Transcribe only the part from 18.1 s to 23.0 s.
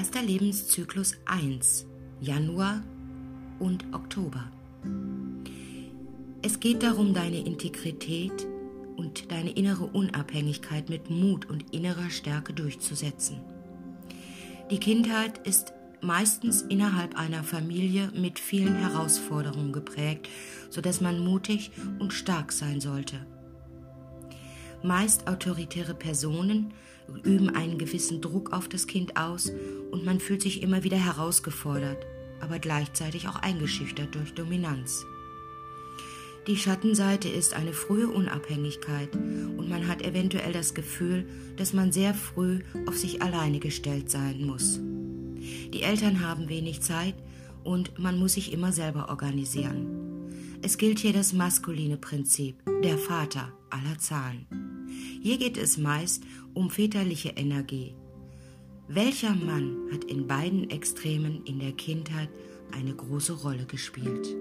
mit vielen Herausforderungen geprägt, sodass man mutig und stark sein